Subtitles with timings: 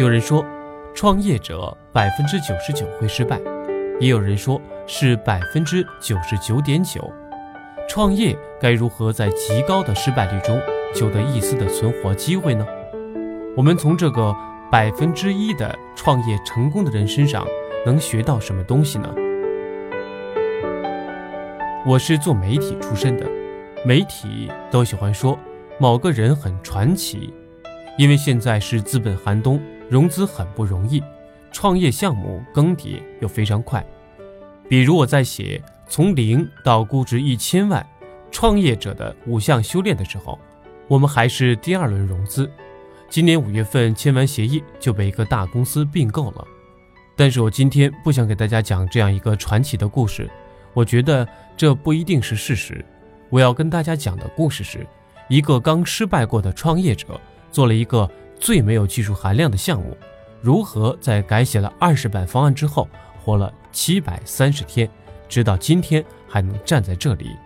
[0.00, 0.42] 有人说，
[0.94, 3.38] 创业者百分之九十九会失败，
[4.00, 7.12] 也有人说是百分之九十九点九。
[7.86, 10.58] 创业该如何在极高的失败率中
[10.94, 12.66] 求得一丝的存活机会呢？
[13.54, 14.34] 我们从这个
[14.70, 17.46] 百分之一的创业成功的人身上
[17.84, 19.14] 能学到什么东西呢？
[21.84, 23.26] 我是做媒体出身的，
[23.84, 25.38] 媒体都喜欢说
[25.78, 27.34] 某个人很传奇，
[27.98, 29.60] 因为现在是资本寒冬，
[29.90, 31.02] 融资很不容易，
[31.52, 33.84] 创业项目更迭又非常快。
[34.66, 35.62] 比如我在写。
[35.92, 37.84] 从零到估值一千万，
[38.30, 40.38] 创业者的五项修炼的时候，
[40.86, 42.48] 我们还是第二轮融资。
[43.08, 46.44] 今年五月份签完协议，就被一个大公司并购了。
[47.16, 50.30] 但是我今天不想给大家讲这样一个传奇的故事，
[50.74, 51.26] 我觉得
[51.56, 52.84] 这不一定是事实。
[53.28, 54.86] 我要跟大家讲的故事是，
[55.28, 57.20] 一个刚失败过的创业者
[57.50, 58.08] 做了一个
[58.40, 59.96] 最没有技术含量的项目，
[60.40, 62.88] 如何在改写了二十版方案之后，
[63.22, 64.90] 活了七百三十天。
[65.28, 67.36] 直到今天还能站在这里。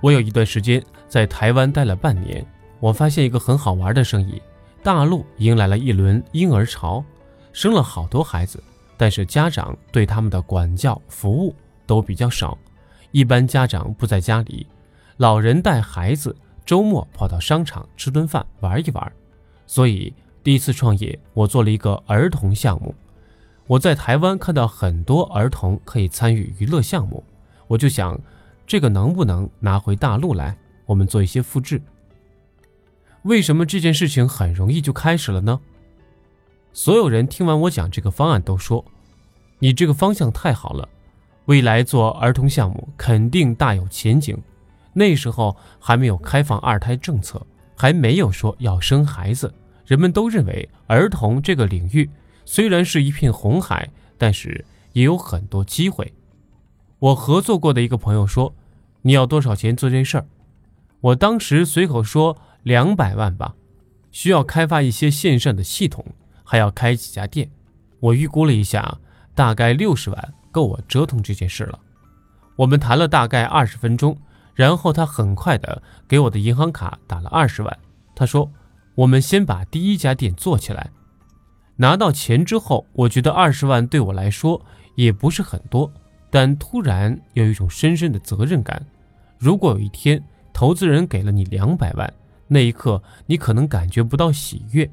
[0.00, 2.42] 我有一段时间在台湾待了半年，
[2.78, 4.40] 我发现一个很好玩的生意：
[4.82, 7.04] 大陆迎来了一轮婴儿潮，
[7.52, 8.64] 生了好多孩子，
[8.96, 11.54] 但是家长对他们的管教服务
[11.86, 12.56] 都比较少。
[13.10, 14.66] 一般家长不在家里，
[15.18, 19.12] 老人带孩子，周末跑到商场吃顿饭玩一玩。
[19.70, 22.92] 所以第一次创业，我做了一个儿童项目。
[23.68, 27.22] 我在台湾看到很多儿童可以参与娱乐项目，
[27.68, 28.20] 我就想，
[28.66, 31.80] 这个能不能拿回大陆来，我们做一些复制？
[33.22, 35.60] 为什么这件事情很容易就开始了呢？
[36.72, 38.84] 所有人听完我讲这个方案都说，
[39.60, 40.88] 你这个方向太好了，
[41.44, 44.36] 未来做儿童项目肯定大有前景。
[44.92, 49.54] 那时候还没有开放二胎政策，还没有说要生孩子，
[49.90, 52.08] 人们都认为儿童这个领域。
[52.44, 56.14] 虽然是一片红海，但是也有很多机会。
[57.00, 58.54] 我合作过的一个朋友说
[59.02, 60.26] ：“你要多少钱做这事儿？”
[61.02, 63.56] 我当时随口说：“两百万吧。”
[64.12, 66.04] 需要开发一些线上的系统，
[66.44, 67.50] 还要开几家店。
[67.98, 68.98] 我预估了一下，
[69.34, 71.76] 大概六十万够我折腾这件事了。
[72.54, 74.16] 我们谈了大概二十分钟，
[74.54, 77.78] 然后他很快的给我的银行卡打了二十万。
[78.14, 78.52] 他说
[79.00, 80.90] ：“我们先把第一家店做起来。”
[81.76, 84.60] 拿到钱之后，我觉得二十万对我来说
[84.94, 85.90] 也不是很多，
[86.30, 88.84] 但突然有一种深深的责任感。
[89.38, 90.22] 如果有一天
[90.52, 92.12] 投资人给了你两百万，
[92.46, 94.90] 那一刻你可能感觉不到喜悦，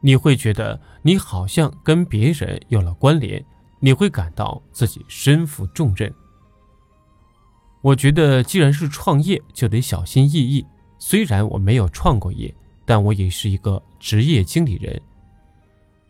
[0.00, 3.44] 你会觉得你好像跟别人有了关联，
[3.78, 6.12] 你会感到自己身负重任。
[7.82, 10.66] 我觉得既然是创业，就得小心翼翼。
[10.98, 12.52] 虽然我没有创过业，
[12.92, 15.00] 但我也是一个职业经理人。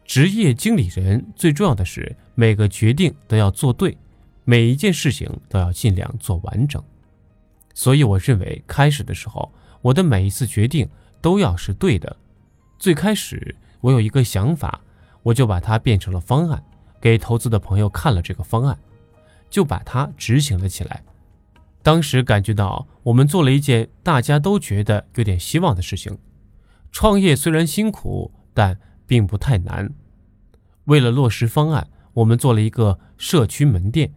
[0.04, 3.96] 职业经理人最重要的是每个决定都要做对，
[4.42, 6.82] 每一件事情都要尽量做完整。
[7.72, 9.48] 所以我认为开始的时候，
[9.80, 10.88] 我的每一次决定
[11.20, 12.16] 都要是对的。
[12.80, 14.80] 最开始我有一个想法，
[15.22, 16.60] 我就把它变成了方案，
[17.00, 18.76] 给投资的朋友看了这个方案，
[19.48, 21.00] 就把它执行了起来。
[21.80, 26.18] 当时感觉到我们做了一件大家都觉得有点希望的事情。
[26.92, 28.78] 创业虽然辛苦，但。
[29.04, 29.92] 并不太难。
[30.84, 34.10] 为了落实方案，我们做了一个社区门店。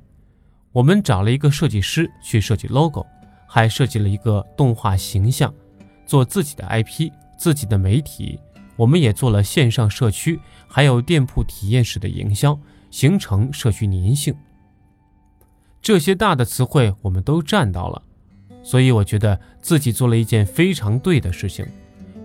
[0.72, 3.06] 我们找了一个设计师去设计 logo，
[3.46, 5.54] 还设计了一个动画形象，
[6.06, 8.40] 做自己的 IP、自己的媒体。
[8.78, 12.58] 我们也做了线上社区，还有店铺体验式的营销，
[12.90, 14.34] 形成社区粘性。
[15.82, 18.02] 这些大的词汇我们都占到了，
[18.64, 21.68] 所以我觉得自己做了一件非常对的事情。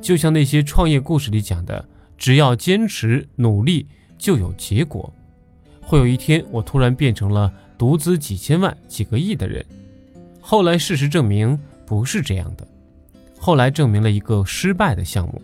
[0.00, 1.84] 就像那些创业故事里讲的。
[2.18, 3.86] 只要坚持努力，
[4.18, 5.10] 就有结果。
[5.80, 9.64] 会有一天，我突然变成了独资几千万、几个亿的人。
[10.38, 12.68] 后来事实证明不是这样的。
[13.38, 15.40] 后来证明了一个失败的项目。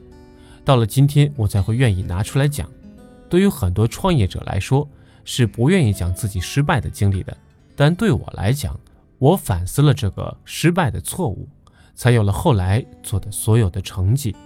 [0.66, 2.68] 到了今天，我才会愿意拿出来讲。
[3.30, 4.86] 对于很多创业者来说，
[5.24, 7.34] 是不愿意讲自己失败的经历的。
[7.74, 8.78] 但对我来讲，
[9.16, 11.48] 我反思了这个失败的错误，
[11.96, 14.36] 才有了后来做的所有的成绩。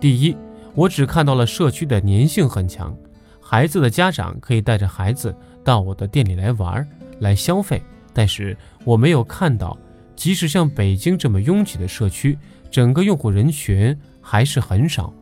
[0.00, 0.36] 第一。
[0.72, 2.96] 我只看到了社区的粘性很强，
[3.40, 5.34] 孩子的家长可以带着孩子
[5.64, 6.88] 到我的店里来玩、
[7.18, 7.82] 来消费，
[8.14, 9.76] 但是我没有看到，
[10.14, 12.38] 即使像北京这么拥挤的社区，
[12.70, 15.12] 整个用户人群还是很少。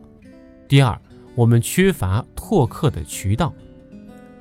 [0.67, 0.95] 第二，
[1.33, 3.51] 我们缺乏拓客的渠道。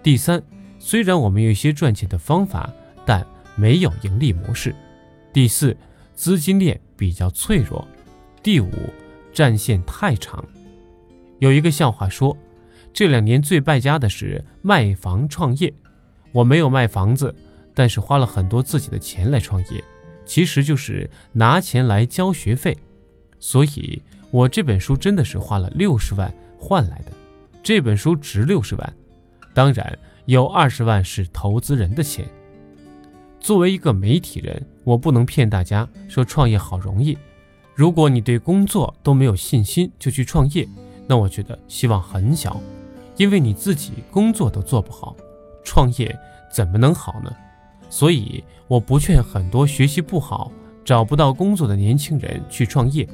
[0.02, 0.42] 第三，
[0.78, 2.70] 虽然我们有一些赚钱的方法，
[3.06, 3.26] 但
[3.56, 4.76] 没有盈利模式。
[5.32, 5.74] 第四，
[6.18, 7.86] 资金链比较脆弱。
[8.42, 8.68] 第五，
[9.32, 10.44] 战线太长。
[11.38, 12.36] 有一个笑话说，
[12.92, 15.72] 这两年最败家的是卖房创业。
[16.32, 17.32] 我没有卖房子，
[17.72, 19.84] 但是花了很多自己的钱来创业，
[20.26, 22.76] 其实就是拿钱来交学费。
[23.38, 27.12] 所以，我这本书真的是花了六十万换来的。
[27.62, 28.96] 这本书值六十万，
[29.54, 32.28] 当然有二十万是投资人的钱。
[33.40, 37.16] 作为一个媒体人，我不能骗大家说创业好容易。
[37.74, 40.68] 如果你对工作都没有信心就去创业，
[41.06, 42.60] 那我觉得希望很小，
[43.16, 45.16] 因为你自己工作都做不好，
[45.64, 46.14] 创业
[46.52, 47.34] 怎么能好呢？
[47.88, 50.52] 所以我不劝很多学习不好、
[50.84, 53.08] 找不到工作的年轻人去创业。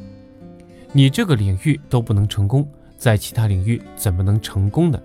[0.92, 2.66] 你这个领域都不能成功，
[2.96, 5.00] 在其他领域怎么能成功呢？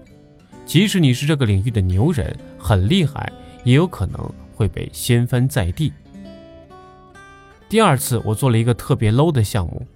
[0.65, 3.31] 即使你是这个领域的牛人，很厉害，
[3.63, 4.19] 也有可能
[4.59, 5.93] 会被掀翻在地。
[7.69, 9.87] 第二次我做了一个特别 low 的项目，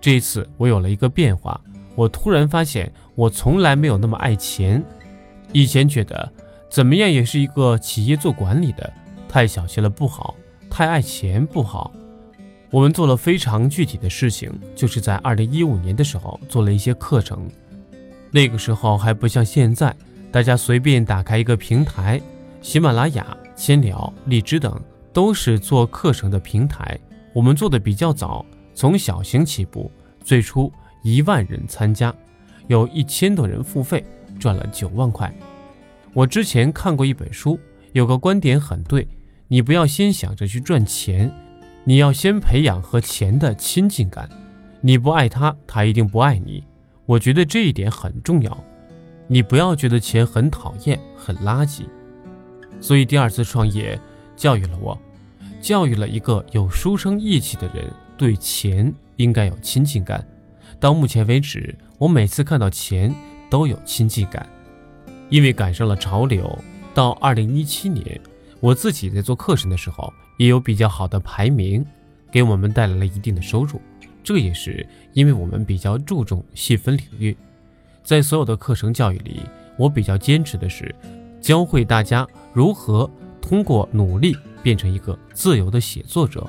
[0.00, 1.60] 这一次我有了一个变化，
[1.94, 4.82] 我突然发现我从来没有那么爱钱，
[5.52, 6.32] 以前觉得
[6.68, 8.92] 怎么样也是一个企业做管理的，
[9.28, 10.34] 太小气了不好，
[10.68, 11.92] 太爱钱不好。
[12.70, 17.48] 我们做了非常具体的事情，就是在二零一五年的时候做了一些课程。
[18.32, 19.94] 那个时候还不像现在，
[20.32, 22.20] 大家随便打开一个平台，
[22.60, 23.24] 喜马拉雅、
[23.58, 24.80] 千聊、荔枝等
[25.12, 26.96] 都是做课程的平台。
[27.34, 29.90] 我们做的比较早，从小型起步，
[30.22, 30.72] 最初
[31.02, 32.14] 一万人参加，
[32.68, 34.04] 有一千多人付费，
[34.38, 35.30] 赚了九万块。
[36.14, 37.58] 我之前看过一本书，
[37.92, 39.06] 有个观点很对，
[39.48, 41.30] 你不要先想着去赚钱。
[41.82, 44.28] 你要先培养和钱的亲近感，
[44.80, 46.62] 你不爱他，他一定不爱你。
[47.06, 48.64] 我觉得这一点很重要。
[49.26, 51.82] 你不要觉得钱很讨厌、很垃圾。
[52.80, 53.98] 所以第二次创业
[54.36, 54.98] 教育了我，
[55.60, 60.26] 教育了一个有书生意气的人对钱应该有亲近感。
[60.80, 63.14] 到目前为止，我每次看到钱
[63.50, 64.48] 都有亲近感，
[65.28, 66.58] 因为赶上了潮流。
[66.94, 68.20] 到二零一七年。
[68.60, 71.86] 我自己在做课程的时候，也有比较好的排名，
[72.28, 73.80] 给我们带来了一定的收入。
[74.24, 77.36] 这也是因为我们比较注重细分领域。
[78.02, 79.42] 在所有的课程教育里，
[79.76, 80.92] 我比较坚持的是
[81.40, 83.08] 教会大家如何
[83.40, 86.46] 通过努力变成一个自由的写作者。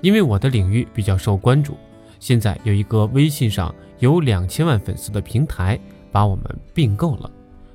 [0.00, 1.76] 因为我的领域比较受关注，
[2.18, 5.78] 现在有一个微信上有两千万粉丝的平台
[6.10, 7.30] 把我们并购了，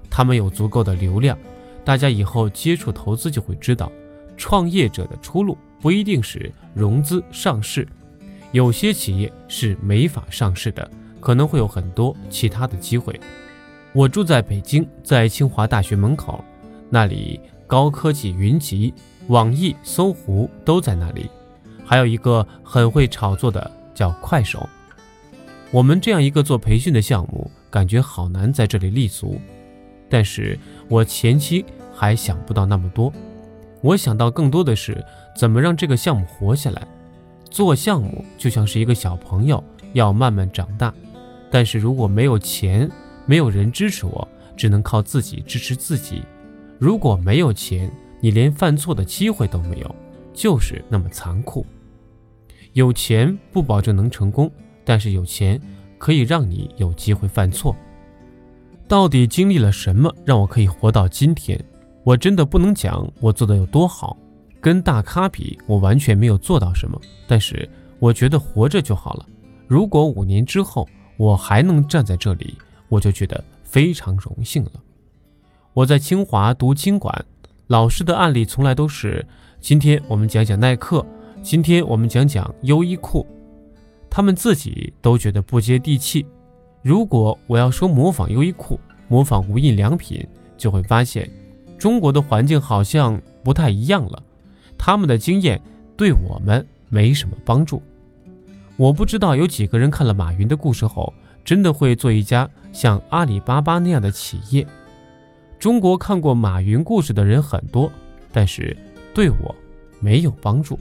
[0.09, 1.37] 他们有足够的流量。
[1.83, 3.91] 大家以后接触投资就会知道，
[4.35, 7.87] 创业者的出路不一定是融资上市，
[8.51, 10.89] 有些企业是没法上市的，
[11.19, 13.19] 可能会有很多其他的机会。
[13.95, 16.43] 我住在北京，在清华大学门口，
[16.89, 18.93] 那里高科技云集，
[19.27, 21.29] 网易、搜狐都在那里，
[21.85, 24.67] 还有一个很会炒作的叫快手。
[25.71, 29.39] 我们这样一个做培训的项目，感觉好难在这里立足。
[30.09, 30.59] 但是
[30.89, 31.63] 我前期
[31.95, 33.13] 还想不到那么多，
[33.79, 35.01] 我想到更多的是
[35.37, 36.85] 怎么让这个项目活下来。
[37.49, 39.63] 做项目就像是一个小朋友，
[39.93, 40.93] 要慢慢长大。
[41.49, 42.91] 但是如果没有钱，
[43.25, 46.23] 没有人支持我，只能靠自己支持自己。
[46.79, 47.91] 如果没有钱，
[48.21, 49.95] 你连犯错的机会都没有，
[50.33, 51.65] 就是那么残酷。
[52.73, 54.51] 有钱不保证能成功，
[54.83, 55.59] 但是有钱
[55.97, 57.75] 可以让你有机会犯错。
[58.87, 61.59] 到底经历了什么让我可以活到今天？
[62.03, 64.15] 我真的不能讲我做的有多好，
[64.61, 66.99] 跟大咖比，我完全没有做到什么。
[67.27, 67.67] 但是
[67.97, 69.25] 我觉得活着就好了。
[69.67, 72.55] 如果五年之后我还能站在这里，
[72.89, 74.71] 我就觉得非常荣幸了。
[75.73, 77.25] 我在清华读经管，
[77.67, 79.25] 老师的案例从来都是：
[79.59, 81.05] 今天我们讲讲耐克，
[81.41, 83.25] 今天我们讲讲优衣库，
[84.09, 86.25] 他们自己都觉得不接地气。
[86.81, 90.25] 如果我要说模仿优衣库、模仿无印良品，
[90.57, 91.29] 就会发现
[91.77, 94.23] 中国的环境好像不太一样了。
[94.77, 95.59] 他们的经验
[95.97, 97.81] 对我们没什么帮助。
[98.77, 101.13] 我不知道有几个人看了马云的故事后，
[101.45, 104.67] 真的会做一家像阿里巴巴那样的企业。
[105.57, 107.89] 中国看过马云故事的人很多，
[108.33, 108.75] 但是
[109.13, 109.55] 对我
[110.01, 110.77] 没有帮助，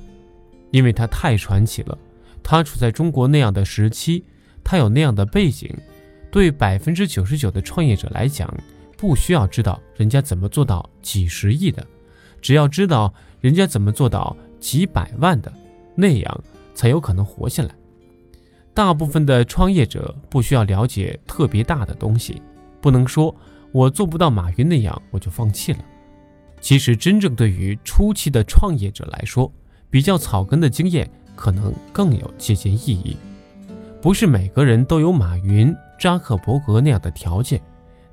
[0.73, 1.97] 因为他太传奇了。
[2.43, 4.25] 他处在中国那样的时期，
[4.65, 5.73] 他有那样的背景。
[6.31, 8.53] 对百分之九十九的创业者来讲，
[8.97, 11.87] 不需要知道人家怎么做到几十亿的，
[12.43, 15.53] 只要知道人家怎么做到几百万的，
[15.95, 16.45] 那样
[16.75, 17.71] 才有可能活下来。
[18.75, 22.43] 大部分的创业者不需要了解特别大的东西，
[22.81, 23.35] 不能说
[23.73, 25.79] 我做不到马云那样我就放弃了。
[26.61, 29.51] 其实，真正对于初期的创业者来说，
[29.89, 33.17] 比较草根的经验可能更有借鉴意义。
[34.03, 35.75] 不是每个人都有马云。
[35.97, 37.63] 扎克伯格那样的条件，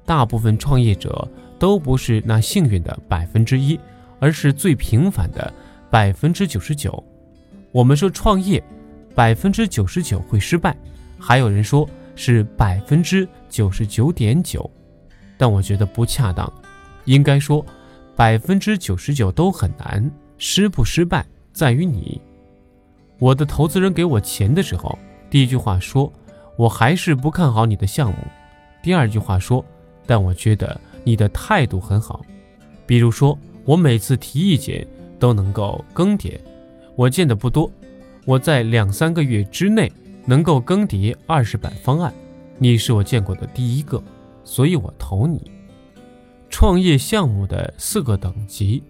[0.05, 1.27] 大部分创业者
[1.57, 3.77] 都不是那幸运的百分之一，
[4.19, 5.51] 而是最平凡的
[5.89, 7.03] 百分之九十九。
[7.71, 8.63] 我们说创业
[9.13, 10.75] 百分之九十九会失败，
[11.19, 14.69] 还有人说是百分之九十九点九，
[15.37, 16.51] 但我觉得不恰当，
[17.05, 17.65] 应该说
[18.15, 22.19] 百分之九十九都很难，失不失败在于你。
[23.19, 24.97] 我的投资人给我钱的时候，
[25.29, 26.11] 第一句话说
[26.57, 28.17] ：“我还是不看好你的项目。”
[28.81, 29.63] 第二句话说
[30.07, 32.25] ：“但我觉得你的态度很好。”
[32.87, 34.85] 比如说，我每次提意见
[35.19, 36.37] 都能够更迭，
[36.95, 37.71] 我见的不多，
[38.25, 39.91] 我在两三个月之内
[40.25, 42.13] 能够更迭二十版方案，
[42.57, 44.01] 你是我见过的第一个，
[44.43, 45.51] 所以我投你。
[46.49, 48.83] 创业项目的四个等级，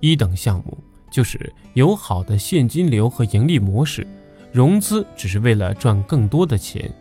[0.00, 0.78] 一等项目。
[1.08, 4.06] 就是有好的现金流和盈利模式，
[4.52, 6.92] 融资只是为了赚更多的钱。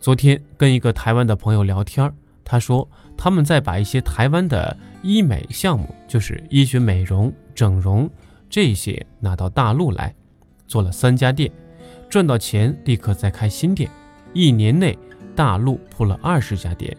[0.00, 2.10] 昨天跟一个台湾的朋友聊天，
[2.42, 8.10] 他说他们在把一些台湾的医美项目，就是医学美容、整容
[8.48, 10.12] 这些拿到大陆来，
[10.70, 11.52] 做了三家店，
[12.08, 13.90] 赚到钱立刻再开新店，
[14.32, 14.96] 一年内
[15.36, 16.96] 大陆铺了二十家店，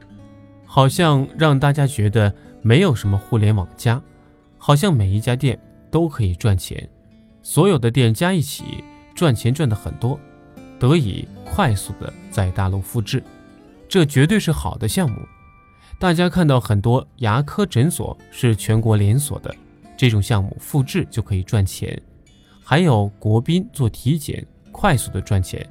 [0.65, 3.99] 好像让大家觉得没有什么互联网加，
[4.59, 5.59] 好像每一家店。
[5.91, 6.89] 都可以赚钱，
[7.43, 8.63] 所有的店加一起
[9.13, 10.17] 赚钱赚的很多，
[10.79, 13.21] 得以快速的在大陆复制，
[13.89, 15.17] 这绝对是好的项目。
[15.99, 19.53] 大家看到很多牙科诊所是全国连锁的，
[19.97, 22.01] 这种项目复制就可以赚钱。
[22.71, 25.67] 还有国宾做体检，快速的赚钱。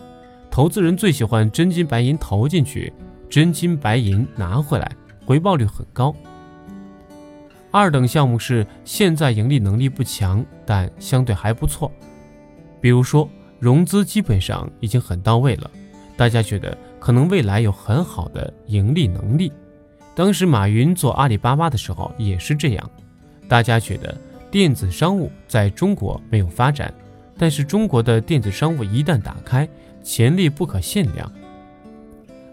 [0.51, 2.93] 投资人最喜欢真金白银投进去，
[3.31, 4.93] 真金白银拿回来，
[5.25, 6.15] 回报率很高。
[7.71, 11.91] 二等项目是现在盈利能力不强，但相对还不错。
[12.83, 13.27] 比如说
[13.59, 15.71] 融资基本上已经很到位了，
[16.19, 19.51] 大家觉得可能未来有很好的盈利能力。
[20.15, 22.91] 当时马云做阿里巴巴的时候也是这样，
[23.49, 24.15] 大家觉得
[24.51, 26.93] 电子商务在中国没有发展，
[27.39, 29.69] 但是中国的电子商务一旦打开，
[30.03, 31.31] 潜力不可限量。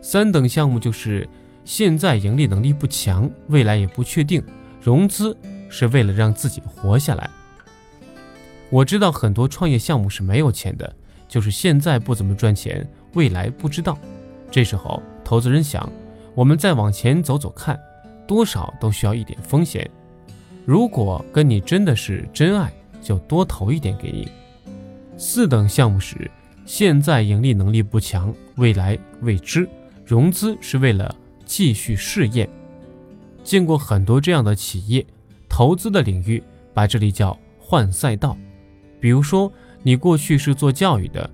[0.01, 1.27] 三等项目就是
[1.65, 4.43] 现在盈利能力不强，未来也不确定。
[4.79, 5.35] 融资
[5.69, 7.29] 是为了让自己活下来。
[8.69, 10.95] 我知道很多创业项目是没有钱的，
[11.27, 13.97] 就是现在不怎么赚钱，未来不知道。
[14.51, 15.91] 这时候投资人想，
[16.35, 17.77] 我们再往前走走看，
[18.27, 19.89] 多少都需要一点风险。
[20.67, 22.69] 如果跟你真的是真爱，
[23.01, 24.27] 就多投一点给你。
[25.15, 26.29] 四等项目是
[26.65, 29.65] 现在盈利能力不强，未来未知，
[30.05, 32.49] 融资是为了继续试验。
[33.45, 35.05] 见过很多这样的企业，
[35.47, 36.43] 投资的领域
[36.73, 38.37] 把这里叫换赛道。
[38.99, 39.49] 比如说，
[39.83, 41.29] 你过去是做教育的，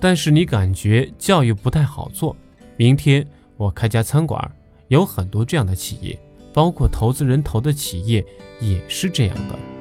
[0.00, 2.34] 但是你感觉教育不太好做，
[2.78, 3.26] 明天
[3.58, 4.50] 我开家餐馆，
[4.88, 6.18] 有很多这样的企业，
[6.52, 8.24] 包括投资人投的企业
[8.60, 9.71] 也是这样的。